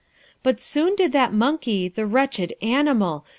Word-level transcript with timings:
But 0.41 0.59
soon 0.59 0.95
did 0.95 1.11
that 1.11 1.31
monkey, 1.31 1.87
the 1.87 2.07
wretched 2.07 2.55
animal! 2.59 3.23